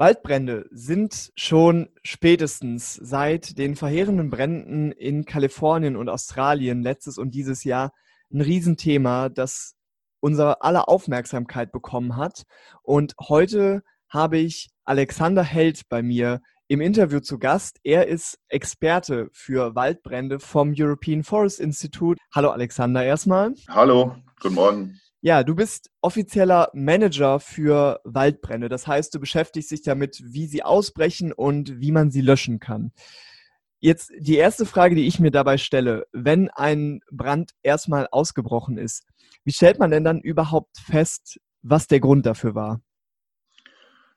[0.00, 7.64] Waldbrände sind schon spätestens seit den verheerenden Bränden in Kalifornien und Australien letztes und dieses
[7.64, 7.92] Jahr
[8.32, 9.76] ein Riesenthema, das
[10.20, 12.44] unser aller Aufmerksamkeit bekommen hat.
[12.82, 17.78] Und heute habe ich Alexander Held bei mir im Interview zu Gast.
[17.82, 22.18] Er ist Experte für Waldbrände vom European Forest Institute.
[22.34, 23.52] Hallo Alexander erstmal.
[23.68, 25.00] Hallo, guten Morgen.
[25.22, 28.70] Ja, du bist offizieller Manager für Waldbrände.
[28.70, 32.92] Das heißt, du beschäftigst dich damit, wie sie ausbrechen und wie man sie löschen kann.
[33.80, 39.04] Jetzt die erste Frage, die ich mir dabei stelle, wenn ein Brand erstmal ausgebrochen ist,
[39.44, 42.80] wie stellt man denn dann überhaupt fest, was der Grund dafür war?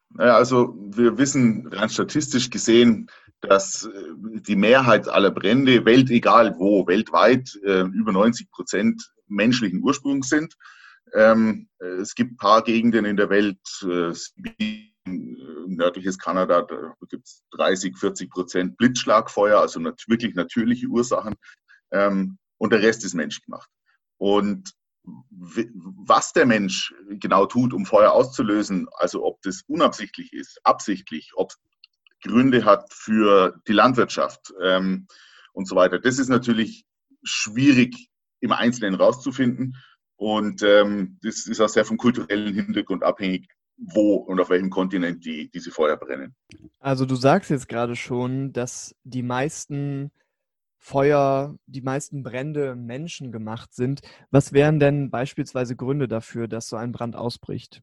[0.10, 3.10] Naja, also wir wissen rein statistisch gesehen,
[3.42, 10.30] dass äh, die Mehrheit aller Brände, weltegal wo, weltweit, äh, über 90 Prozent menschlichen Ursprungs
[10.30, 10.56] sind.
[11.14, 14.14] Ähm, es gibt ein paar Gegenden in der Welt, äh,
[15.06, 21.36] nördliches Kanada, da gibt es 30, 40 Prozent Blitzschlagfeuer, also nat wirklich natürliche Ursachen.
[21.92, 23.70] Ähm, und der Rest ist menschgemacht.
[24.18, 24.74] Und
[25.04, 31.52] was der Mensch genau tut, um Feuer auszulösen, also ob das unabsichtlich ist, absichtlich, ob
[31.52, 31.58] es
[32.22, 35.08] Gründe hat für die Landwirtschaft ähm,
[35.52, 36.86] und so weiter, das ist natürlich
[37.22, 39.76] schwierig im Einzelnen rauszufinden.
[40.24, 45.26] Und ähm, das ist auch sehr vom kulturellen Hintergrund abhängig, wo und auf welchem Kontinent
[45.26, 46.34] die, diese Feuer brennen.
[46.80, 50.12] Also du sagst jetzt gerade schon, dass die meisten
[50.78, 54.00] Feuer, die meisten Brände menschengemacht sind.
[54.32, 57.82] Was wären denn beispielsweise Gründe dafür, dass so ein Brand ausbricht?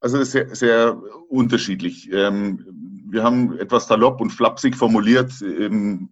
[0.00, 2.12] Also das ist sehr, sehr unterschiedlich.
[2.12, 2.62] Ähm,
[3.08, 6.10] wir haben etwas salopp und flapsig formuliert, ähm,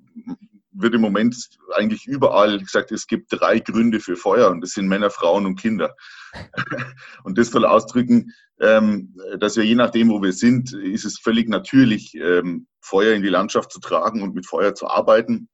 [0.73, 1.37] wird im Moment
[1.75, 5.61] eigentlich überall gesagt, es gibt drei Gründe für Feuer und das sind Männer, Frauen und
[5.61, 5.95] Kinder.
[7.25, 11.48] und das soll ausdrücken, ähm, dass wir je nachdem, wo wir sind, ist es völlig
[11.48, 15.48] natürlich, ähm, Feuer in die Landschaft zu tragen und mit Feuer zu arbeiten.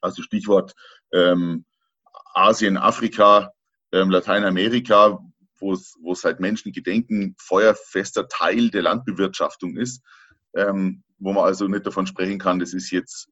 [0.00, 0.74] Also Stichwort
[1.12, 1.64] ähm,
[2.34, 3.52] Asien, Afrika,
[3.92, 5.18] Lateinamerika,
[5.58, 10.00] wo es, wo es seit Menschengedenken feuerfester Teil der Landbewirtschaftung ist,
[10.52, 13.28] wo man also nicht davon sprechen kann, das ist jetzt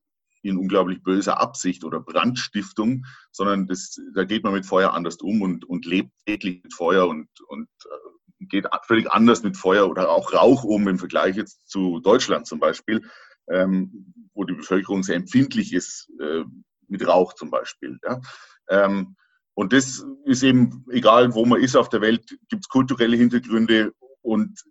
[0.48, 5.42] in unglaublich böser Absicht oder Brandstiftung, sondern das, da geht man mit Feuer anders um
[5.42, 10.10] und, und lebt täglich mit Feuer und, und äh, geht völlig anders mit Feuer oder
[10.10, 13.02] auch Rauch um im Vergleich jetzt zu Deutschland zum Beispiel,
[13.48, 16.44] ähm, wo die Bevölkerung sehr empfindlich ist äh,
[16.86, 17.98] mit Rauch zum Beispiel.
[18.06, 18.20] Ja.
[18.68, 19.16] Ähm,
[19.54, 23.92] und das ist eben, egal wo man ist auf der Welt, gibt es kulturelle Hintergründe
[24.22, 24.62] und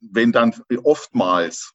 [0.00, 1.74] wenn dann oftmals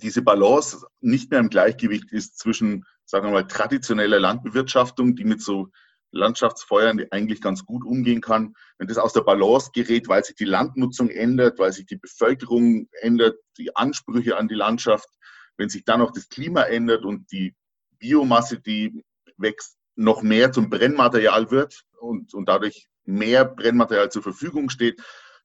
[0.00, 5.42] diese Balance nicht mehr im Gleichgewicht ist zwischen, sagen wir mal, traditioneller Landbewirtschaftung, die mit
[5.42, 5.68] so
[6.12, 8.54] Landschaftsfeuern eigentlich ganz gut umgehen kann.
[8.78, 12.88] Wenn das aus der Balance gerät, weil sich die Landnutzung ändert, weil sich die Bevölkerung
[13.00, 15.08] ändert, die Ansprüche an die Landschaft,
[15.56, 17.54] wenn sich dann auch das Klima ändert und die
[17.98, 19.02] Biomasse, die
[19.36, 25.00] wächst, noch mehr zum Brennmaterial wird und, und dadurch mehr Brennmaterial zur Verfügung steht,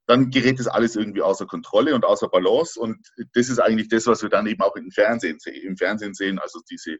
[0.09, 2.79] dann gerät das alles irgendwie außer Kontrolle und außer Balance.
[2.79, 2.97] Und
[3.35, 6.39] das ist eigentlich das, was wir dann eben auch im Fernsehen, im Fernsehen sehen.
[6.39, 6.93] Also diese,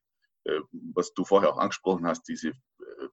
[0.44, 0.60] äh,
[0.94, 2.54] was du vorher auch angesprochen hast, diese äh,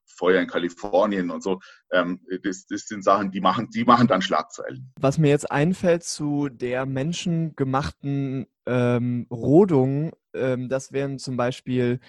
[0.05, 1.59] Feuer in Kalifornien und so.
[1.91, 4.93] Ähm, das, das sind Sachen, die machen, die machen dann Schlagzeilen.
[4.99, 11.99] Was mir jetzt einfällt zu der menschengemachten ähm, Rodung, ähm, das wären zum Beispiel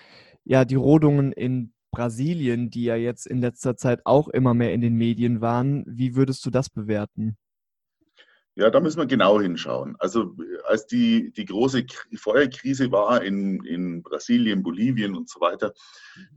[0.45, 4.83] ja die Rodungen in Brasilien, die ja jetzt in letzter Zeit auch immer mehr in
[4.83, 5.85] den Medien waren.
[5.87, 7.39] Wie würdest du das bewerten?
[8.59, 9.95] Ja, da müssen wir genau hinschauen.
[10.01, 10.35] Also
[10.67, 11.87] als die, die große
[12.17, 15.75] Feuerkrise war in, in Brasilien, Bolivien und so weiter,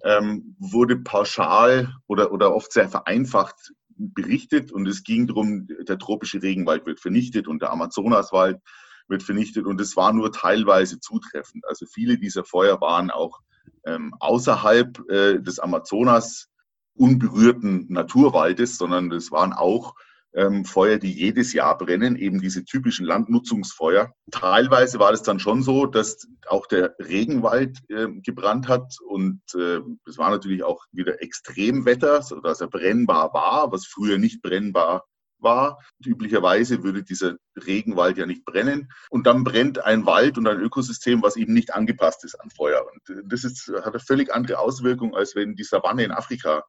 [0.04, 6.44] ähm, wurde pauschal oder, oder oft sehr vereinfacht berichtet und es ging darum, der tropische
[6.44, 8.60] Regenwald wird vernichtet und der Amazonaswald
[9.08, 11.66] wird vernichtet und es war nur teilweise zutreffend.
[11.68, 13.40] Also viele dieser Feuer waren auch
[13.84, 16.50] ähm, außerhalb äh, des Amazonas
[16.94, 19.96] unberührten Naturwaldes, sondern es waren auch
[20.34, 24.14] ähm, Feuer, die jedes Jahr brennen, eben diese typischen Landnutzungsfeuer.
[24.32, 29.80] Teilweise war es dann schon so, dass auch der Regenwald äh, gebrannt hat und äh,
[30.08, 35.06] es war natürlich auch wieder Extremwetter, sodass er brennbar war, was früher nicht brennbar
[35.42, 35.80] war.
[36.06, 37.36] Üblicherweise würde dieser
[37.66, 38.92] Regenwald ja nicht brennen.
[39.10, 42.86] Und dann brennt ein Wald und ein Ökosystem, was eben nicht angepasst ist an Feuer.
[42.92, 46.64] Und äh, das ist, hat eine völlig andere Auswirkung, als wenn die Savanne in Afrika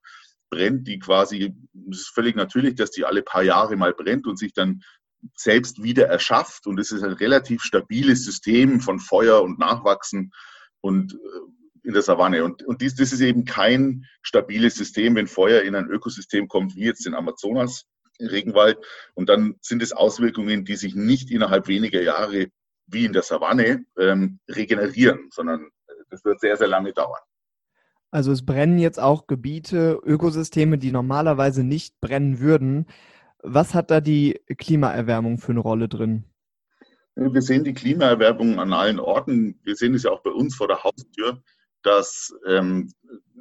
[0.53, 1.55] brennt, die quasi,
[1.91, 4.83] es ist völlig natürlich, dass die alle paar Jahre mal brennt und sich dann
[5.35, 6.67] selbst wieder erschafft.
[6.67, 10.33] Und es ist ein relativ stabiles System von Feuer und Nachwachsen
[10.81, 12.45] und äh, in der Savanne.
[12.45, 16.77] Und, und dies, das ist eben kein stabiles System, wenn Feuer in ein Ökosystem kommt,
[16.77, 17.87] wie jetzt in Amazonas,
[18.21, 18.79] Regenwald.
[19.15, 22.49] Und dann sind es Auswirkungen, die sich nicht innerhalb weniger Jahre
[22.87, 25.71] wie in der Savanne ähm, regenerieren, sondern
[26.11, 27.21] das wird sehr, sehr lange dauern.
[28.13, 32.87] Also es brennen jetzt auch Gebiete, Ökosysteme, die normalerweise nicht brennen würden.
[33.43, 36.25] Was hat da die Klimaerwärmung für eine Rolle drin?
[37.17, 39.59] Wir sehen die Klimaerwärmung an allen Orten.
[39.65, 41.43] Wir sehen es ja auch bei uns vor der Haustür,
[41.83, 42.93] dass ähm,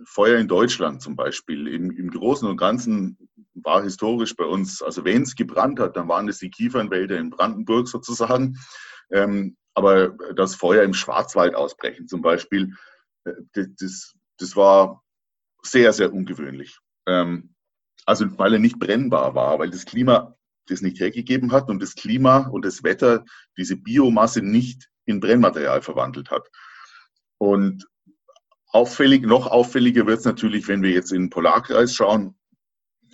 [0.06, 3.18] Feuer in Deutschland zum Beispiel im, im Großen und Ganzen
[3.54, 7.30] war historisch bei uns, also wenn es gebrannt hat, dann waren es die Kiefernwälder in
[7.30, 8.58] Brandenburg sozusagen.
[9.12, 12.74] Ähm, aber das Feuer im Schwarzwald ausbrechen zum Beispiel,
[13.26, 13.34] äh,
[13.80, 15.04] das, das war
[15.64, 16.78] sehr, sehr ungewöhnlich.
[17.08, 17.56] Ähm,
[18.06, 20.36] also weil er nicht brennbar war, weil das Klima
[20.68, 23.26] das nicht hergegeben hat und das Klima und das Wetter
[23.58, 26.48] diese Biomasse nicht in Brennmaterial verwandelt hat.
[27.38, 27.88] Und
[28.68, 32.38] auffällig, noch auffälliger wird es natürlich, wenn wir jetzt in den Polarkreis schauen,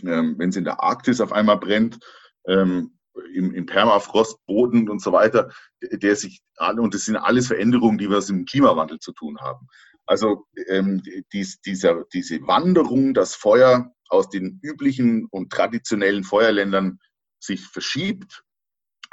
[0.03, 1.99] ähm, wenn es in der Arktis auf einmal brennt,
[2.47, 2.97] ähm,
[3.33, 5.51] im, im Permafrostboden und so weiter,
[5.81, 9.67] der sich und das sind alles Veränderungen, die was im Klimawandel zu tun haben.
[10.07, 16.99] Also ähm, dies, dieser, diese Wanderung, das Feuer aus den üblichen und traditionellen Feuerländern
[17.39, 18.43] sich verschiebt,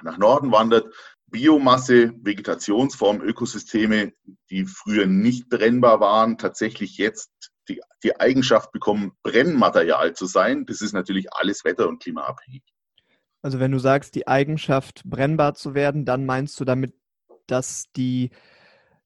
[0.02, 0.92] nach Norden wandert,
[1.26, 4.12] Biomasse, Vegetationsform, Ökosysteme,
[4.50, 7.30] die früher nicht brennbar waren, tatsächlich jetzt
[7.68, 10.64] die, die Eigenschaft bekommen, Brennmaterial zu sein.
[10.66, 12.62] Das ist natürlich alles wetter- und klimaabhängig.
[13.42, 16.94] Also wenn du sagst, die Eigenschaft brennbar zu werden, dann meinst du damit,
[17.46, 18.30] dass die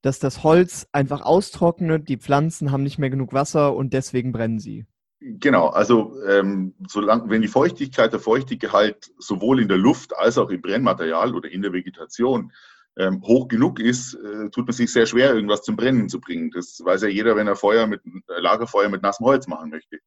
[0.02, 4.58] dass das Holz einfach austrocknet, die Pflanzen haben nicht mehr genug Wasser und deswegen brennen
[4.58, 4.86] sie.
[5.20, 10.50] Genau, also ähm, solange, wenn die Feuchtigkeit, der Feuchtigkeit sowohl in der Luft als auch
[10.50, 12.52] im Brennmaterial oder in der Vegetation
[12.96, 16.52] ähm, hoch genug ist, äh, tut man sich sehr schwer, irgendwas zum Brennen zu bringen.
[16.52, 19.98] Das weiß ja jeder, wenn er Feuer mit äh, Lagerfeuer mit nassem Holz machen möchte.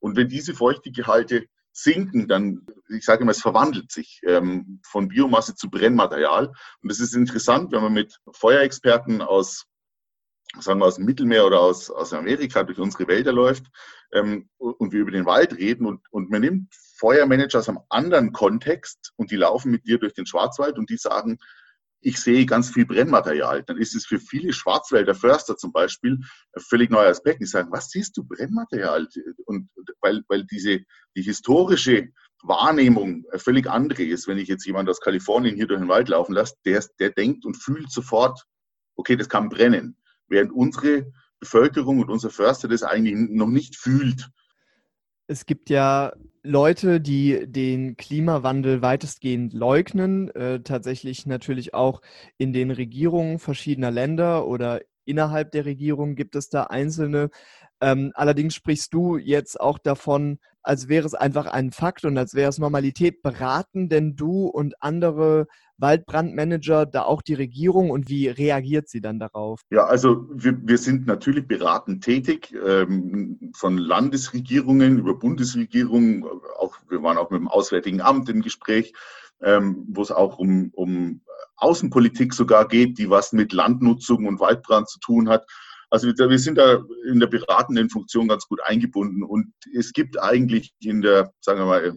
[0.00, 1.46] Und wenn diese Feuchtigkeitsgehalte
[1.82, 6.48] sinken, dann, ich sage immer, es verwandelt sich ähm, von Biomasse zu Brennmaterial.
[6.48, 9.66] Und das ist interessant, wenn man mit Feuerexperten aus
[10.60, 13.66] sagen wir aus dem Mittelmeer oder aus, aus Amerika durch unsere Wälder läuft
[14.12, 18.32] ähm, und wir über den Wald reden und, und man nimmt Feuermanager aus einem anderen
[18.32, 21.38] Kontext und die laufen mit dir durch den Schwarzwald und die sagen,
[22.00, 23.62] ich sehe ganz viel Brennmaterial.
[23.64, 26.18] Dann ist es für viele Schwarzwälder Förster zum Beispiel
[26.52, 27.40] ein völlig neuer Aspekt.
[27.40, 29.08] Die sagen, was siehst du, Brennmaterial?
[29.46, 29.68] Und
[30.00, 30.80] weil, weil diese,
[31.16, 32.08] die historische
[32.42, 36.34] Wahrnehmung völlig andere ist, wenn ich jetzt jemand aus Kalifornien hier durch den Wald laufen
[36.34, 38.44] lasse, der, der denkt und fühlt sofort,
[38.94, 39.96] okay, das kann brennen
[40.28, 41.10] während unsere
[41.40, 44.28] Bevölkerung und unser Förster das eigentlich noch nicht fühlt.
[45.30, 52.00] Es gibt ja Leute, die den Klimawandel weitestgehend leugnen, äh, tatsächlich natürlich auch
[52.38, 57.28] in den Regierungen verschiedener Länder oder innerhalb der Regierung gibt es da einzelne.
[57.80, 62.34] Ähm, allerdings sprichst du jetzt auch davon, als wäre es einfach ein Fakt und als
[62.34, 63.22] wäre es Normalität.
[63.22, 65.46] Beraten denn du und andere
[65.78, 69.60] Waldbrandmanager da auch die Regierung und wie reagiert sie dann darauf?
[69.70, 76.24] Ja, also wir, wir sind natürlich beratend tätig, ähm, von Landesregierungen über Bundesregierungen,
[76.58, 78.92] auch, wir waren auch mit dem Auswärtigen Amt im Gespräch,
[79.40, 81.20] ähm, wo es auch um, um
[81.56, 85.46] Außenpolitik sogar geht, die was mit Landnutzung und Waldbrand zu tun hat.
[85.90, 90.72] Also wir sind da in der beratenden Funktion ganz gut eingebunden und es gibt eigentlich
[90.80, 91.96] in der, sagen wir mal,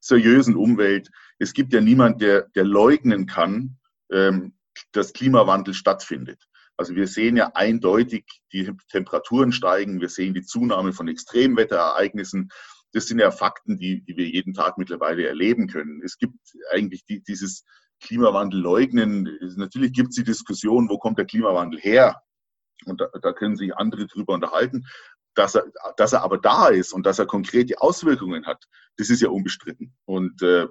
[0.00, 3.78] seriösen Umwelt, es gibt ja niemand, der, der leugnen kann,
[4.12, 4.54] ähm,
[4.92, 6.44] dass Klimawandel stattfindet.
[6.76, 12.50] Also wir sehen ja eindeutig, die Temperaturen steigen, wir sehen die Zunahme von Extremwetterereignissen.
[12.92, 16.00] Das sind ja Fakten, die, die wir jeden Tag mittlerweile erleben können.
[16.04, 16.38] Es gibt
[16.70, 17.64] eigentlich die, dieses
[18.00, 19.28] Klimawandel leugnen.
[19.56, 22.22] Natürlich gibt es die Diskussion, wo kommt der Klimawandel her?
[22.84, 24.86] Und da, da können sich andere drüber unterhalten.
[25.34, 25.66] Dass er,
[25.96, 28.64] dass er aber da ist und dass er konkrete Auswirkungen hat,
[28.96, 29.94] das ist ja unbestritten.
[30.04, 30.66] Und äh,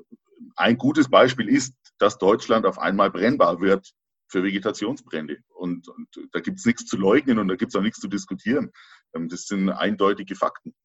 [0.56, 3.92] ein gutes Beispiel ist, dass Deutschland auf einmal brennbar wird
[4.30, 5.38] für Vegetationsbrände.
[5.56, 8.08] Und, und da gibt es nichts zu leugnen und da gibt es auch nichts zu
[8.08, 8.72] diskutieren.
[9.14, 10.76] Ähm, das sind eindeutige Fakten.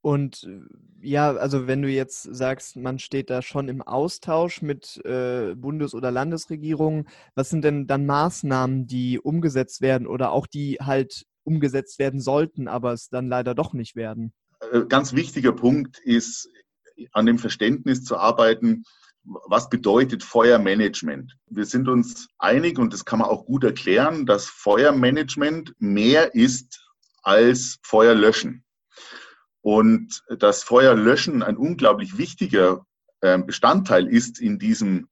[0.00, 0.60] Und äh,
[1.00, 5.94] ja, also wenn du jetzt sagst, man steht da schon im Austausch mit äh, Bundes-
[5.94, 11.98] oder Landesregierungen, was sind denn dann Maßnahmen, die umgesetzt werden oder auch die halt umgesetzt
[11.98, 14.32] werden sollten, aber es dann leider doch nicht werden?
[14.72, 16.48] Äh, ganz wichtiger Punkt ist,
[17.12, 18.84] an dem Verständnis zu arbeiten,
[19.24, 21.36] was bedeutet Feuermanagement?
[21.46, 26.80] Wir sind uns einig und das kann man auch gut erklären, dass Feuermanagement mehr ist
[27.22, 28.64] als Feuerlöschen.
[29.70, 32.86] Und das Feuerlöschen ein unglaublich wichtiger
[33.20, 35.10] ähm, Bestandteil ist in diesem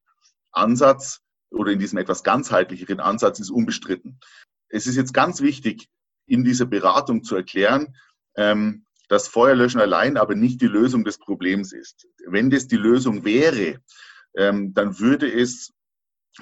[0.50, 1.20] Ansatz
[1.50, 4.18] oder in diesem etwas ganzheitlicheren Ansatz, ist unbestritten.
[4.70, 5.90] Es ist jetzt ganz wichtig,
[6.24, 7.96] in dieser Beratung zu erklären,
[8.38, 12.06] ähm, dass Feuerlöschen allein aber nicht die Lösung des Problems ist.
[12.26, 13.78] Wenn das die Lösung wäre,
[14.38, 15.74] ähm, dann würde es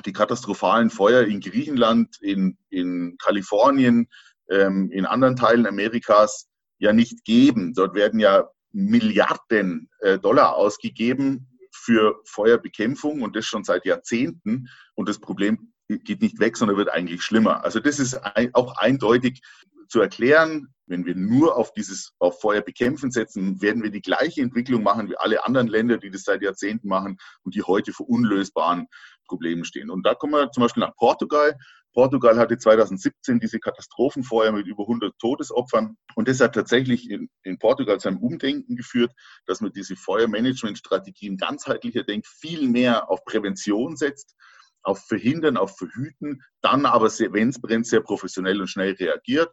[0.06, 4.08] die katastrophalen Feuer in Griechenland, in, in Kalifornien,
[4.46, 7.74] in anderen Teilen Amerikas ja nicht geben.
[7.74, 14.68] Dort werden ja Milliarden äh, Dollar ausgegeben für Feuerbekämpfung und das schon seit Jahrzehnten.
[14.94, 17.64] Und das Problem geht nicht weg, sondern wird eigentlich schlimmer.
[17.64, 18.18] Also das ist
[18.54, 19.42] auch eindeutig
[19.88, 20.68] zu erklären.
[20.86, 25.16] Wenn wir nur auf dieses auf Feuerbekämpfen setzen, werden wir die gleiche Entwicklung machen wie
[25.16, 28.86] alle anderen Länder, die das seit Jahrzehnten machen und die heute vor unlösbaren
[29.26, 29.90] Problemen stehen.
[29.90, 31.56] Und da kommen wir zum Beispiel nach Portugal.
[31.94, 35.96] Portugal hatte 2017 diese Katastrophenfeuer mit über 100 Todesopfern.
[36.16, 39.12] Und das hat tatsächlich in, in Portugal zu einem Umdenken geführt,
[39.46, 44.34] dass man diese Feuermanagementstrategien ganzheitlicher denkt, viel mehr auf Prävention setzt,
[44.82, 49.50] auf Verhindern, auf Verhüten, dann aber, wenn es brennt, sehr professionell und schnell reagiert.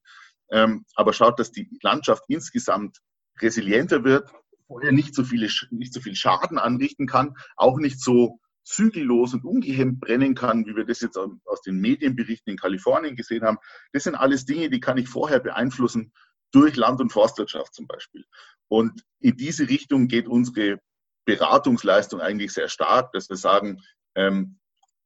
[0.52, 2.98] Ähm, aber schaut, dass die Landschaft insgesamt
[3.40, 4.30] resilienter wird,
[4.68, 9.46] Feuer nicht so, viele, nicht so viel Schaden anrichten kann, auch nicht so zügellos und
[9.46, 13.58] ungehemmt brennen kann, wie wir das jetzt aus den Medienberichten in Kalifornien gesehen haben.
[13.92, 16.14] Das sind alles Dinge, die kann ich vorher beeinflussen
[16.52, 18.26] durch Land- und Forstwirtschaft zum Beispiel.
[18.68, 20.80] Und in diese Richtung geht unsere
[21.26, 23.82] Beratungsleistung eigentlich sehr stark, dass wir sagen,
[24.16, 24.60] ähm,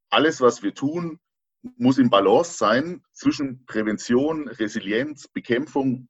[0.09, 1.19] alles, was wir tun,
[1.77, 6.07] muss im Balance sein zwischen Prävention, Resilienz, Bekämpfung,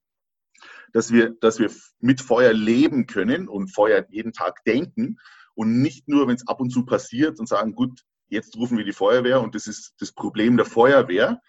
[0.94, 5.18] dass wir, dass wir mit Feuer leben können und Feuer jeden Tag denken
[5.56, 8.86] und nicht nur, wenn es ab und zu passiert und sagen, gut, jetzt rufen wir
[8.86, 11.42] die Feuerwehr und das ist das Problem der Feuerwehr.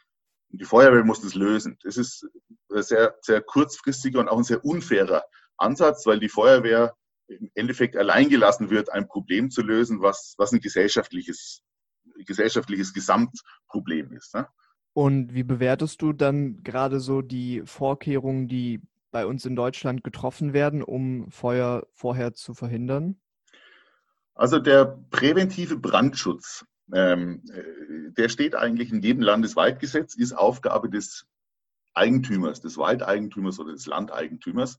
[0.50, 1.78] Und die Feuerwehr muss das lösen.
[1.82, 2.26] Das ist
[2.72, 5.24] ein sehr, sehr kurzfristiger und auch ein sehr unfairer
[5.56, 6.94] Ansatz, weil die Feuerwehr
[7.28, 11.62] im Endeffekt allein gelassen wird, ein Problem zu lösen, was, was ein gesellschaftliches,
[12.24, 14.34] gesellschaftliches Gesamtproblem ist.
[14.34, 14.46] Ne?
[14.92, 20.52] Und wie bewertest du dann gerade so die Vorkehrungen, die bei uns in Deutschland getroffen
[20.52, 23.20] werden, um Feuer vorher zu verhindern?
[24.36, 31.26] Also der präventive Brandschutz, ähm, äh, der steht eigentlich in jedem Landeswaldgesetz, ist Aufgabe des
[31.94, 34.78] Eigentümers, des Waldeigentümers oder des Landeigentümers.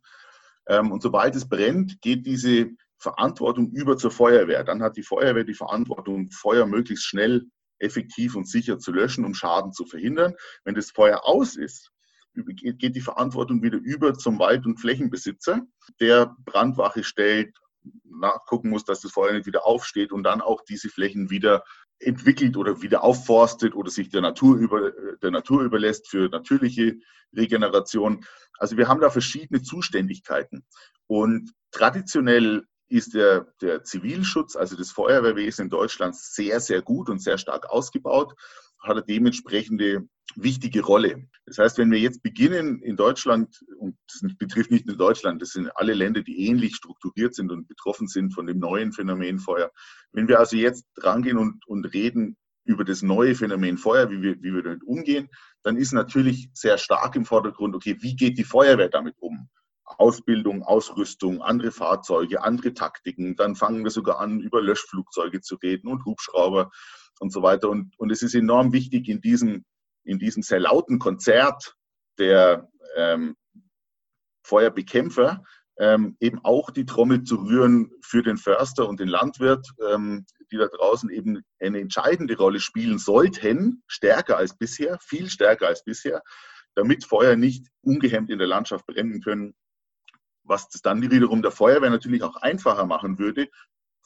[0.67, 4.63] Ähm, und sobald es brennt, geht diese Verantwortung über zur Feuerwehr.
[4.63, 7.47] Dann hat die Feuerwehr die Verantwortung, Feuer möglichst schnell,
[7.79, 10.35] effektiv und sicher zu löschen, um Schaden zu verhindern.
[10.65, 11.91] Wenn das Feuer aus ist,
[12.33, 15.61] geht die Verantwortung wieder über zum Wald- und Flächenbesitzer,
[15.99, 17.57] der Brandwache stellt,
[18.03, 21.63] nachgucken muss, dass das Feuer nicht wieder aufsteht und dann auch diese Flächen wieder
[21.99, 24.91] entwickelt oder wieder aufforstet oder sich der Natur, über,
[25.21, 26.97] der Natur überlässt für natürliche
[27.35, 28.25] Regeneration.
[28.59, 30.65] Also wir haben da verschiedene Zuständigkeiten.
[31.07, 37.21] Und traditionell ist der, der Zivilschutz, also das Feuerwehrwesen in Deutschland sehr, sehr gut und
[37.21, 38.33] sehr stark ausgebaut
[38.79, 41.27] hat er dementsprechende wichtige Rolle.
[41.45, 45.51] Das heißt, wenn wir jetzt beginnen in Deutschland, und das betrifft nicht nur Deutschland, das
[45.51, 49.71] sind alle Länder, die ähnlich strukturiert sind und betroffen sind von dem neuen Phänomen Feuer.
[50.11, 54.35] Wenn wir also jetzt rangehen und, und reden über das neue Phänomen Feuer, wie wir,
[54.41, 55.29] wie wir damit umgehen,
[55.63, 59.49] dann ist natürlich sehr stark im Vordergrund, okay, wie geht die Feuerwehr damit um?
[59.85, 63.37] Ausbildung, Ausrüstung, andere Fahrzeuge, andere Taktiken.
[63.37, 66.71] Dann fangen wir sogar an, über Löschflugzeuge zu reden und Hubschrauber
[67.19, 67.69] und so weiter.
[67.69, 69.65] Und, und es ist enorm wichtig in diesem,
[70.03, 71.75] in diesem sehr lauten Konzert
[72.17, 73.35] der ähm,
[74.43, 75.43] Feuerbekämpfer
[75.79, 80.57] ähm, eben auch die Trommel zu rühren für den Förster und den Landwirt, ähm, die
[80.57, 86.23] da draußen eben eine entscheidende Rolle spielen sollten, stärker als bisher, viel stärker als bisher,
[86.75, 89.53] damit Feuer nicht ungehemmt in der Landschaft brennen können,
[90.43, 93.47] was das dann wiederum der Feuerwehr natürlich auch einfacher machen würde,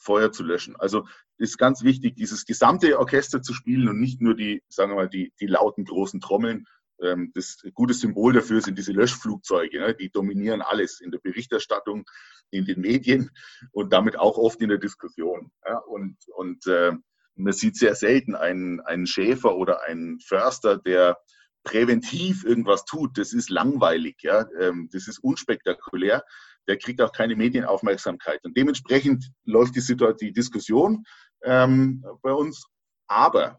[0.02, 0.76] Feuer zu löschen.
[0.76, 1.06] Also
[1.38, 5.08] ist ganz wichtig, dieses gesamte Orchester zu spielen und nicht nur die, sagen wir mal,
[5.08, 6.66] die, die lauten großen Trommeln.
[7.00, 9.80] Ähm, das gute Symbol dafür sind diese Löschflugzeuge.
[9.80, 9.94] Ne?
[9.94, 12.04] Die dominieren alles in der Berichterstattung,
[12.50, 13.30] in den Medien
[13.70, 15.50] und damit auch oft in der Diskussion.
[15.86, 16.92] Und, und äh,
[17.34, 21.18] man sieht sehr selten einen, einen Schäfer oder einen Förster, der
[21.64, 23.16] präventiv irgendwas tut.
[23.18, 24.16] Das ist langweilig?
[24.60, 26.24] Ähm, das ist unspektakulär
[26.68, 28.44] der kriegt auch keine Medienaufmerksamkeit.
[28.44, 31.04] Und dementsprechend läuft die, die Diskussion
[31.42, 32.66] ähm, bei uns.
[33.06, 33.58] Aber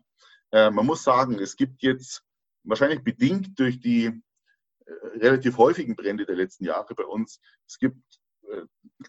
[0.51, 2.23] äh, man muss sagen, es gibt jetzt
[2.63, 8.01] wahrscheinlich bedingt durch die äh, relativ häufigen Brände der letzten Jahre bei uns, es gibt
[8.49, 8.63] äh,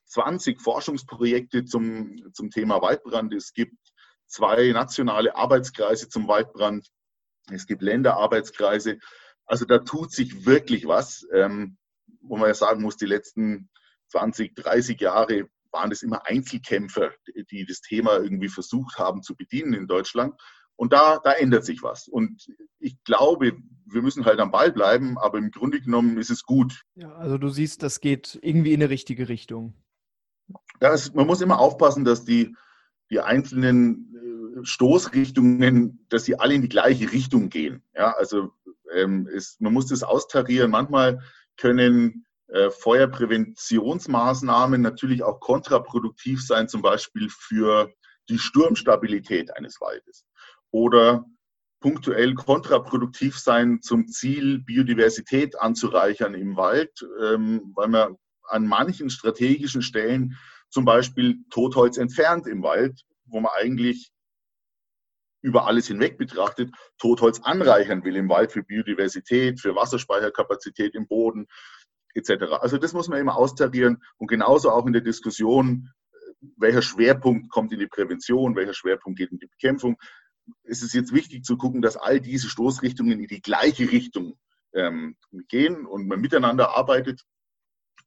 [0.07, 3.33] 20 Forschungsprojekte zum, zum Thema Waldbrand.
[3.35, 3.77] Es gibt
[4.27, 6.89] zwei nationale Arbeitskreise zum Waldbrand.
[7.51, 8.99] Es gibt Länderarbeitskreise.
[9.47, 11.77] Also da tut sich wirklich was, ähm,
[12.23, 13.69] wo man ja sagen muss, die letzten
[14.09, 17.13] 20, 30 Jahre waren das immer Einzelkämpfer,
[17.51, 20.35] die das Thema irgendwie versucht haben zu bedienen in Deutschland.
[20.77, 22.09] Und da, da ändert sich was.
[22.09, 22.47] Und
[22.79, 23.57] ich glaube,
[23.87, 26.83] wir müssen halt am Ball bleiben, aber im Grunde genommen ist es gut.
[26.95, 29.75] Ja, also du siehst, das geht irgendwie in eine richtige Richtung.
[30.81, 32.57] Das, man muss immer aufpassen, dass die,
[33.11, 34.15] die einzelnen
[34.61, 37.83] äh, Stoßrichtungen, dass sie alle in die gleiche Richtung gehen.
[37.95, 38.53] Ja, also
[38.93, 40.71] ähm, ist, man muss das austarieren.
[40.71, 41.21] Manchmal
[41.57, 42.27] können
[42.71, 47.93] Feuerpräventionsmaßnahmen natürlich auch kontraproduktiv sein, zum Beispiel für
[48.29, 50.25] die Sturmstabilität eines Waldes.
[50.71, 51.25] Oder
[51.81, 59.83] punktuell kontraproduktiv sein zum Ziel, Biodiversität anzureichern im Wald, ähm, weil man an manchen strategischen
[59.83, 60.37] Stellen
[60.71, 64.11] zum Beispiel Totholz entfernt im Wald, wo man eigentlich
[65.43, 71.47] über alles hinweg betrachtet, Totholz anreichern will im Wald für Biodiversität, für Wasserspeicherkapazität im Boden
[72.15, 72.45] etc.
[72.61, 75.91] Also das muss man immer austarieren und genauso auch in der Diskussion,
[76.57, 79.97] welcher Schwerpunkt kommt in die Prävention, welcher Schwerpunkt geht in die Bekämpfung.
[80.63, 84.39] Es ist jetzt wichtig zu gucken, dass all diese Stoßrichtungen in die gleiche Richtung
[84.75, 85.17] ähm,
[85.49, 87.23] gehen und man miteinander arbeitet.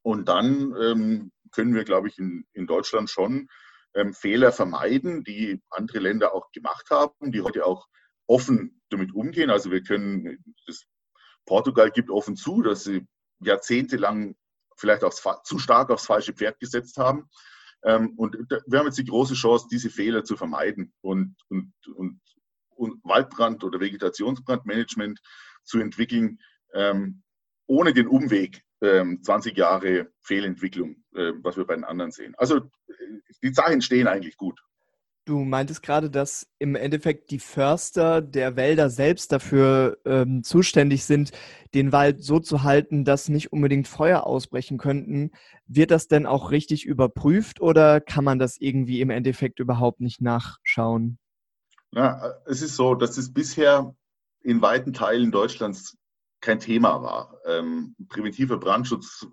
[0.02, 3.48] Und dann ähm, können wir, glaube ich, in, in Deutschland schon
[3.94, 7.86] ähm, Fehler vermeiden, die andere Länder auch gemacht haben, die heute auch
[8.26, 9.50] offen damit umgehen.
[9.50, 10.84] Also wir können, das
[11.46, 13.06] Portugal gibt offen zu, dass sie
[13.40, 14.36] jahrzehntelang
[14.76, 17.28] vielleicht aufs, zu stark aufs falsche Pferd gesetzt haben.
[17.84, 22.20] Ähm, und wir haben jetzt die große Chance, diese Fehler zu vermeiden und, und, und,
[22.70, 25.20] und Waldbrand- oder Vegetationsbrandmanagement
[25.64, 26.38] zu entwickeln,
[26.72, 27.22] ähm,
[27.66, 32.34] ohne den Umweg 20 ähm, Jahre Fehlentwicklung, äh, was wir bei den anderen sehen.
[32.36, 32.70] Also
[33.42, 34.60] die Zeichen stehen eigentlich gut.
[35.28, 41.32] Du meintest gerade, dass im Endeffekt die Förster der Wälder selbst dafür ähm, zuständig sind,
[41.74, 45.32] den Wald so zu halten, dass nicht unbedingt Feuer ausbrechen könnten.
[45.66, 50.22] Wird das denn auch richtig überprüft oder kann man das irgendwie im Endeffekt überhaupt nicht
[50.22, 51.18] nachschauen?
[51.92, 53.94] Ja, es ist so, dass es bisher
[54.40, 55.98] in weiten Teilen Deutschlands
[56.40, 57.38] kein Thema war.
[57.44, 59.26] Ähm, präventiver Brandschutz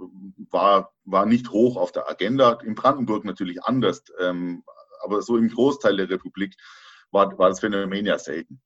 [0.52, 2.60] war, war nicht hoch auf der Agenda.
[2.66, 4.62] In Brandenburg natürlich anders, ähm,
[5.06, 6.56] aber so im Großteil der Republik
[7.12, 8.62] war, war das Phänomen ja selten.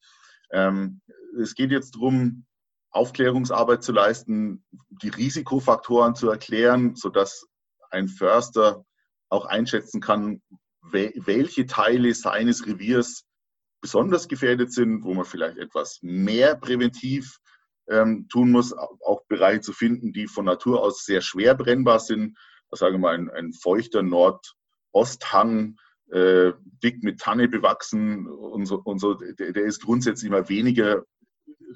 [0.51, 1.01] Ähm,
[1.39, 2.45] es geht jetzt darum,
[2.91, 4.63] Aufklärungsarbeit zu leisten,
[5.03, 7.45] die Risikofaktoren zu erklären, sodass
[7.91, 8.83] ein Förster
[9.29, 10.41] auch einschätzen kann,
[10.81, 13.25] welche Teile seines Reviers
[13.81, 17.37] besonders gefährdet sind, wo man vielleicht etwas mehr präventiv
[17.89, 22.37] ähm, tun muss, auch Bereiche zu finden, die von Natur aus sehr schwer brennbar sind.
[22.71, 25.77] Sagen wir mal, ein, ein feuchter Nordosthang,
[26.11, 31.03] äh, dick mit Tanne bewachsen und so, und so der, der, ist grundsätzlich mal weniger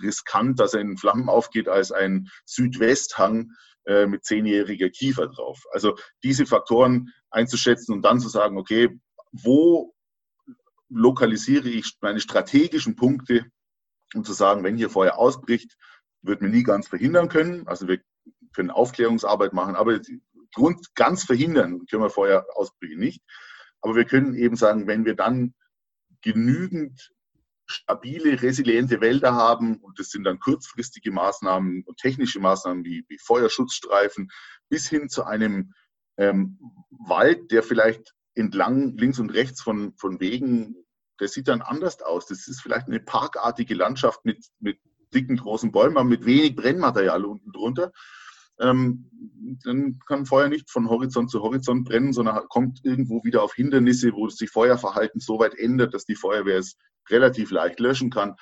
[0.01, 3.51] riskant, dass er in Flammen aufgeht, als ein Südwesthang
[3.85, 5.63] äh, mit zehnjähriger Kiefer drauf.
[5.71, 8.89] Also diese Faktoren einzuschätzen und dann zu sagen, okay,
[9.31, 9.93] wo
[10.89, 13.45] lokalisiere ich meine strategischen Punkte,
[14.13, 15.75] um zu sagen, wenn hier Feuer ausbricht,
[16.21, 17.67] wird man nie ganz verhindern können.
[17.67, 17.99] Also wir
[18.55, 19.99] können Aufklärungsarbeit machen, aber
[20.53, 23.21] Grund, ganz verhindern können wir Feuerausbrüche nicht.
[23.83, 25.53] Aber wir können eben sagen, wenn wir dann
[26.21, 27.11] genügend
[27.65, 33.17] stabile, resiliente Wälder haben, und das sind dann kurzfristige Maßnahmen und technische Maßnahmen wie, wie
[33.17, 34.31] Feuerschutzstreifen,
[34.69, 35.73] bis hin zu einem
[36.17, 40.75] ähm, Wald, der vielleicht entlang links und rechts von, von Wegen,
[41.19, 42.25] der sieht dann anders aus.
[42.25, 44.79] Das ist vielleicht eine parkartige Landschaft mit, mit
[45.13, 47.91] dicken, großen Bäumen, aber mit wenig Brennmaterial unten drunter.
[48.59, 49.09] Ähm,
[49.63, 54.13] dann kann Feuer nicht von Horizont zu Horizont brennen, sondern kommt irgendwo wieder auf Hindernisse,
[54.13, 56.77] wo sich Feuerverhalten so weit ändert, dass die Feuerwehr es
[57.09, 58.35] relativ leicht löschen kann.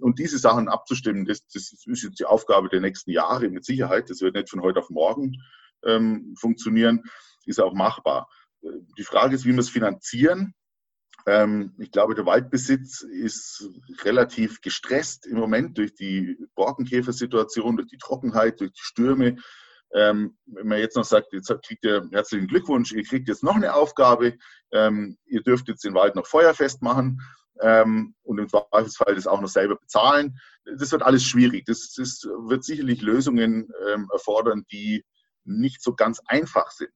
[0.00, 4.10] Und, diese Sachen abzustimmen, das, das, ist jetzt die Aufgabe der nächsten Jahre mit Sicherheit.
[4.10, 5.36] Das wird nicht von heute auf morgen
[5.84, 7.02] ähm, funktionieren,
[7.46, 8.28] ist auch machbar.
[8.98, 10.54] Die Frage ist, wie wir es finanzieren.
[11.26, 13.68] Ähm, ich glaube, der Waldbesitz ist
[14.02, 19.36] relativ gestresst im Moment durch die Borkenkäfersituation, durch die Trockenheit, durch die Stürme.
[19.94, 23.56] Ähm, wenn man jetzt noch sagt, jetzt kriegt ihr herzlichen Glückwunsch, ihr kriegt jetzt noch
[23.56, 24.38] eine Aufgabe,
[24.72, 27.20] ähm, ihr dürft jetzt den Wald noch feuerfest machen
[28.22, 30.36] und im Zweifelsfall das auch noch selber bezahlen.
[30.64, 31.64] Das wird alles schwierig.
[31.66, 33.68] Das, das wird sicherlich Lösungen
[34.10, 35.04] erfordern, die
[35.44, 36.90] nicht so ganz einfach sind,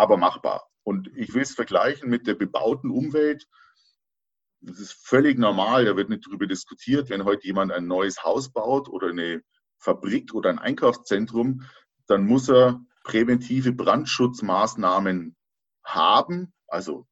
[0.00, 0.66] aber machbar.
[0.82, 3.46] Und ich will es vergleichen mit der bebauten Umwelt.
[4.62, 8.50] Das ist völlig normal, da wird nicht darüber diskutiert, wenn heute jemand ein neues Haus
[8.50, 9.42] baut oder eine
[9.78, 11.62] Fabrik oder ein Einkaufszentrum,
[12.06, 15.36] dann muss er präventive Brandschutzmaßnahmen
[15.84, 17.06] haben, also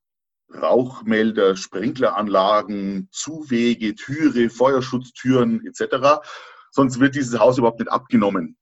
[0.53, 6.27] Rauchmelder, Sprinkleranlagen, Zuwege, Türe, Feuerschutztüren etc.
[6.71, 8.59] Sonst wird dieses Haus überhaupt nicht abgenommen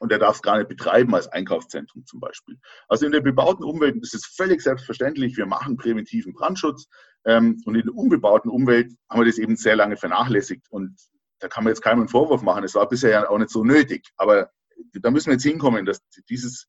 [0.00, 2.58] und er darf es gar nicht betreiben als Einkaufszentrum zum Beispiel.
[2.88, 6.88] Also in der bebauten Umwelt ist es völlig selbstverständlich, wir machen präventiven Brandschutz.
[7.26, 10.66] Ähm, und in der unbebauten Umwelt haben wir das eben sehr lange vernachlässigt.
[10.70, 10.98] Und
[11.38, 12.64] da kann man jetzt keinen Vorwurf machen.
[12.64, 14.08] Es war bisher ja auch nicht so nötig.
[14.16, 14.50] Aber
[14.94, 16.66] da müssen wir jetzt hinkommen, dass dieses,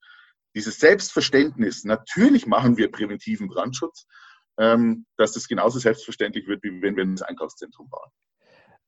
[0.53, 4.07] dieses Selbstverständnis, natürlich machen wir präventiven Brandschutz,
[4.57, 8.11] ähm, dass das genauso selbstverständlich wird, wie wenn wir ins Einkaufszentrum bauen.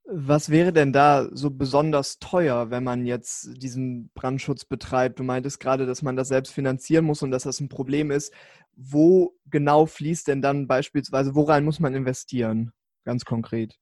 [0.05, 5.19] Was wäre denn da so besonders teuer, wenn man jetzt diesen Brandschutz betreibt?
[5.19, 8.33] Du meintest gerade, dass man das selbst finanzieren muss und dass das ein Problem ist.
[8.75, 12.73] Wo genau fließt denn dann beispielsweise, worein muss man investieren,
[13.05, 13.79] ganz konkret?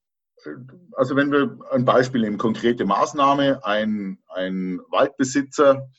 [0.94, 5.90] Also wenn wir ein Beispiel nehmen, konkrete Maßnahme, ein, ein Waldbesitzer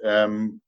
[0.00, 0.60] ähm,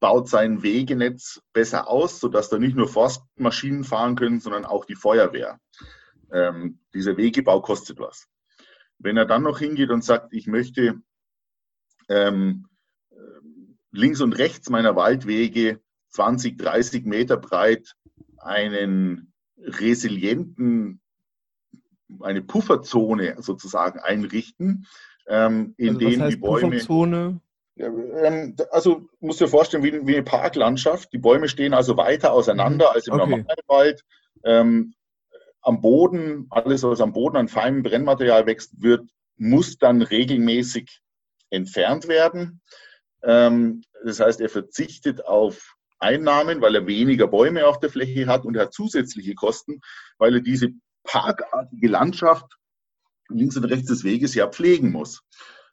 [0.00, 4.94] baut sein Wegenetz besser aus, sodass da nicht nur Forstmaschinen fahren können, sondern auch die
[4.94, 5.58] Feuerwehr.
[6.32, 8.26] Ähm, dieser Wegebau kostet was.
[8.98, 11.00] Wenn er dann noch hingeht und sagt, ich möchte
[12.08, 12.68] ähm,
[13.92, 15.80] links und rechts meiner Waldwege
[16.10, 17.94] 20, 30 Meter breit
[18.38, 21.00] einen resilienten,
[22.20, 24.86] eine Pufferzone sozusagen einrichten,
[25.26, 26.68] ähm, in also denen die Bäume.
[26.68, 27.40] Pufferzone?
[27.76, 31.12] Ähm, also musst du dir vorstellen, wie, wie, eine Parklandschaft.
[31.12, 32.94] Die Bäume stehen also weiter auseinander mhm.
[32.94, 33.22] als im okay.
[33.22, 34.04] normalen Wald.
[34.44, 34.94] Ähm,
[35.68, 41.00] am Boden, alles, was am Boden an feinem Brennmaterial wächst, wird, muss dann regelmäßig
[41.50, 42.62] entfernt werden.
[43.22, 48.46] Ähm, das heißt, er verzichtet auf Einnahmen, weil er weniger Bäume auf der Fläche hat
[48.46, 49.80] und er hat zusätzliche Kosten,
[50.16, 50.70] weil er diese
[51.04, 52.46] parkartige Landschaft
[53.28, 55.20] links und rechts des Weges ja pflegen muss.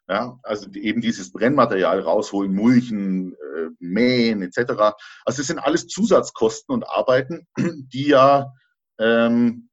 [0.08, 4.94] Ja, also eben dieses Brennmaterial rausholen, mulchen, äh, mähen etc.
[5.24, 8.52] Also es sind alles Zusatzkosten und Arbeiten, die ja
[8.98, 9.65] ähm,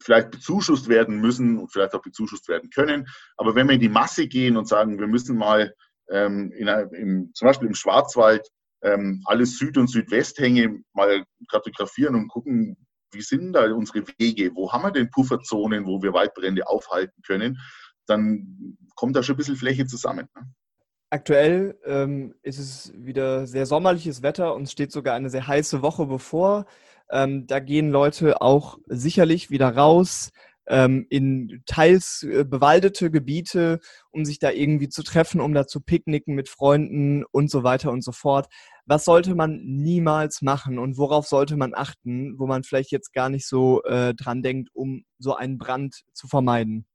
[0.00, 3.06] vielleicht bezuschusst werden müssen und vielleicht auch bezuschusst werden können.
[3.36, 5.74] Aber wenn wir in die Masse gehen und sagen, wir müssen mal
[6.10, 8.48] ähm, in, im, zum Beispiel im Schwarzwald
[8.82, 12.76] ähm, alle Süd- und Südwesthänge mal kartografieren und gucken,
[13.12, 17.58] wie sind da unsere Wege, wo haben wir denn Pufferzonen, wo wir Waldbrände aufhalten können,
[18.06, 20.28] dann kommt da schon ein bisschen Fläche zusammen.
[20.34, 20.42] Ne?
[21.10, 26.04] Aktuell ähm, ist es wieder sehr sommerliches Wetter und steht sogar eine sehr heiße Woche
[26.04, 26.66] bevor.
[27.10, 30.30] Ähm, da gehen Leute auch sicherlich wieder raus
[30.68, 35.80] ähm, in teils äh, bewaldete Gebiete, um sich da irgendwie zu treffen, um da zu
[35.80, 38.48] picknicken mit Freunden und so weiter und so fort.
[38.84, 43.30] Was sollte man niemals machen und worauf sollte man achten, wo man vielleicht jetzt gar
[43.30, 46.86] nicht so äh, dran denkt, um so einen Brand zu vermeiden?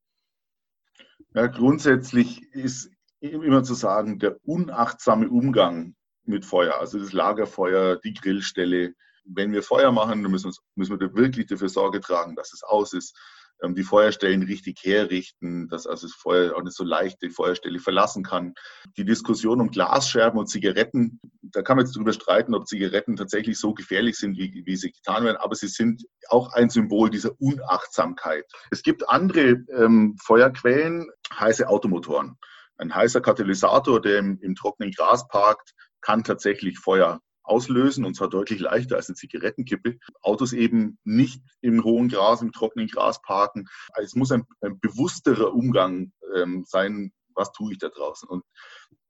[1.34, 8.14] Ja, grundsätzlich ist immer zu sagen, der unachtsame Umgang mit Feuer, also das Lagerfeuer, die
[8.14, 8.94] Grillstelle,
[9.24, 12.92] wenn wir Feuer machen, dann müssen, müssen wir wirklich dafür Sorge tragen, dass es aus
[12.92, 13.16] ist.
[13.62, 17.78] Ähm, die Feuerstellen richtig herrichten, dass also das Feuer auch nicht so leicht die Feuerstelle
[17.78, 18.54] verlassen kann.
[18.96, 23.58] Die Diskussion um Glasscherben und Zigaretten, da kann man jetzt darüber streiten, ob Zigaretten tatsächlich
[23.58, 27.30] so gefährlich sind, wie, wie sie getan werden, aber sie sind auch ein Symbol dieser
[27.40, 28.44] Unachtsamkeit.
[28.70, 31.08] Es gibt andere ähm, Feuerquellen,
[31.38, 32.36] heiße Automotoren.
[32.76, 38.28] Ein heißer Katalysator, der im, im trockenen Gras parkt, kann tatsächlich Feuer auslösen und zwar
[38.28, 39.98] deutlich leichter als eine Zigarettenkippe.
[40.22, 43.68] Autos eben nicht im hohen Gras, im trockenen Gras parken.
[43.92, 48.28] Also es muss ein, ein bewussterer Umgang ähm, sein, was tue ich da draußen.
[48.28, 48.44] Und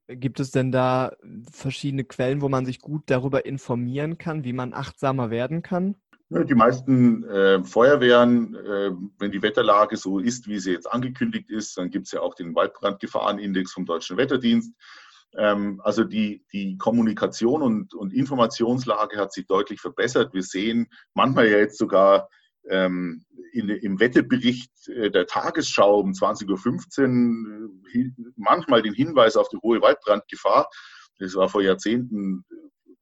[0.06, 1.12] Gibt es denn da
[1.50, 5.96] verschiedene Quellen, wo man sich gut darüber informieren kann, wie man achtsamer werden kann?
[6.30, 11.78] Die meisten äh, Feuerwehren, äh, wenn die Wetterlage so ist, wie sie jetzt angekündigt ist,
[11.78, 14.74] dann gibt es ja auch den Waldbrandgefahrenindex vom Deutschen Wetterdienst.
[15.36, 20.32] Ähm, also die, die Kommunikation und, und Informationslage hat sich deutlich verbessert.
[20.34, 22.28] Wir sehen manchmal ja jetzt sogar
[22.68, 29.48] ähm, in, im Wettebericht äh, der Tagesschau um 20.15 Uhr äh, manchmal den Hinweis auf
[29.48, 30.68] die hohe Waldbrandgefahr.
[31.18, 32.44] Das war vor Jahrzehnten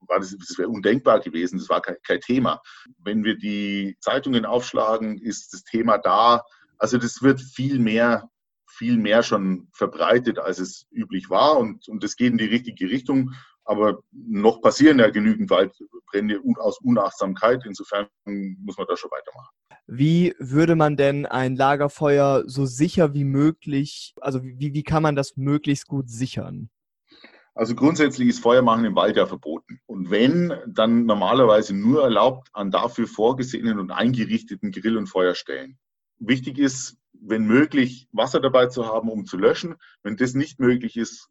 [0.08, 2.60] war das, das wäre undenkbar gewesen, das war kein, kein, Thema.
[2.98, 6.42] Wenn wir die Zeitungen aufschlagen, ist das Thema da.
[6.76, 8.28] Also das wird viel mehr
[8.82, 11.56] viel mehr schon verbreitet, als es üblich war.
[11.56, 13.30] Und, und das geht in die richtige Richtung.
[13.64, 17.62] Aber noch passieren ja genügend Waldbrände aus Unachtsamkeit.
[17.64, 19.54] Insofern muss man da schon weitermachen.
[19.86, 25.14] Wie würde man denn ein Lagerfeuer so sicher wie möglich, also wie, wie kann man
[25.14, 26.68] das möglichst gut sichern?
[27.54, 29.78] Also grundsätzlich ist Feuermachen im Wald ja verboten.
[29.86, 35.78] Und wenn, dann normalerweise nur erlaubt an dafür vorgesehenen und eingerichteten Grill- und Feuerstellen.
[36.18, 39.76] Wichtig ist, wenn möglich, Wasser dabei zu haben, um zu löschen.
[40.02, 41.28] Wenn das nicht möglich ist,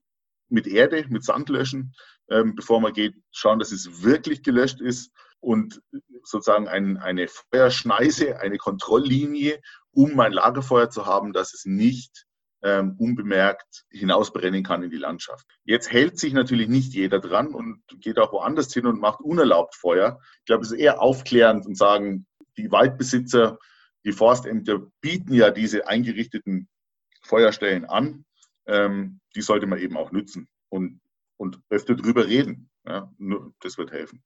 [0.50, 1.94] mit Erde, mit Sand löschen,
[2.30, 5.82] ähm, bevor man geht, schauen, dass es wirklich gelöscht ist und
[6.24, 9.60] sozusagen ein, eine Feuerschneise, eine Kontrolllinie,
[9.92, 12.26] um ein Lagerfeuer zu haben, dass es nicht
[12.64, 15.46] ähm, unbemerkt hinausbrennen kann in die Landschaft.
[15.64, 19.76] Jetzt hält sich natürlich nicht jeder dran und geht auch woanders hin und macht unerlaubt
[19.76, 20.20] Feuer.
[20.40, 22.28] Ich glaube, es ist eher aufklärend und sagen,
[22.58, 23.58] die Waldbesitzer,
[24.04, 26.68] die Forstämter bieten ja diese eingerichteten
[27.22, 28.26] Feuerstellen an.
[28.66, 31.02] Ähm, die sollte man eben auch nutzen und,
[31.38, 32.70] und öfter drüber reden.
[32.86, 33.12] Ja,
[33.62, 34.24] das wird helfen.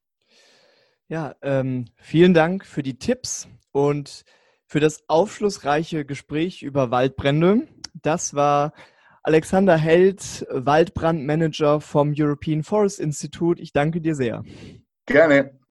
[1.07, 4.23] Ja, ähm, vielen Dank für die Tipps und
[4.65, 7.67] für das aufschlussreiche Gespräch über Waldbrände.
[8.01, 8.73] Das war
[9.21, 13.61] Alexander Held, Waldbrandmanager vom European Forest Institute.
[13.61, 14.43] Ich danke dir sehr.
[15.05, 15.59] Gerne.